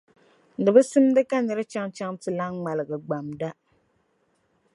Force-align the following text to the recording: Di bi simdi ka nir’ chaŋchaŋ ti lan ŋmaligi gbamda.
Di 0.63 0.69
bi 0.75 0.81
simdi 0.91 1.21
ka 1.29 1.37
nir’ 1.41 1.59
chaŋchaŋ 1.71 2.13
ti 2.21 2.29
lan 2.37 2.51
ŋmaligi 2.57 2.97
gbamda. 3.05 3.49